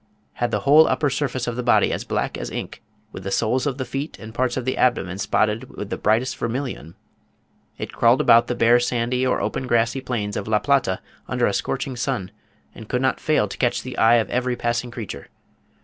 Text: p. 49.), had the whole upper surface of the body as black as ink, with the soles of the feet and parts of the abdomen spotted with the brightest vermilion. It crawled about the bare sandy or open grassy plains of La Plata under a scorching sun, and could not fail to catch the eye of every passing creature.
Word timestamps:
p. 0.03 0.07
49.), 0.29 0.31
had 0.39 0.49
the 0.51 0.59
whole 0.61 0.87
upper 0.87 1.11
surface 1.11 1.45
of 1.45 1.55
the 1.55 1.61
body 1.61 1.93
as 1.93 2.03
black 2.03 2.35
as 2.35 2.49
ink, 2.49 2.81
with 3.11 3.23
the 3.23 3.29
soles 3.29 3.67
of 3.67 3.77
the 3.77 3.85
feet 3.85 4.17
and 4.17 4.33
parts 4.33 4.57
of 4.57 4.65
the 4.65 4.75
abdomen 4.75 5.19
spotted 5.19 5.69
with 5.77 5.91
the 5.91 5.95
brightest 5.95 6.35
vermilion. 6.37 6.95
It 7.77 7.93
crawled 7.93 8.19
about 8.19 8.47
the 8.47 8.55
bare 8.55 8.79
sandy 8.79 9.27
or 9.27 9.39
open 9.39 9.67
grassy 9.67 10.01
plains 10.01 10.35
of 10.35 10.47
La 10.47 10.57
Plata 10.57 11.01
under 11.27 11.45
a 11.45 11.53
scorching 11.53 11.95
sun, 11.95 12.31
and 12.73 12.89
could 12.89 13.03
not 13.03 13.19
fail 13.19 13.47
to 13.47 13.57
catch 13.59 13.83
the 13.83 13.95
eye 13.99 14.15
of 14.15 14.31
every 14.31 14.55
passing 14.55 14.89
creature. 14.89 15.27